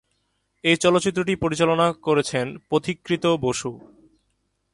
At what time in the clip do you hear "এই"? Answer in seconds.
0.63-0.77